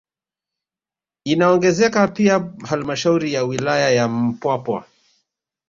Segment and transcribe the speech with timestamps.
[1.25, 4.85] Inaongezeka pia halmashauri ya wilaya ya Mpwapwa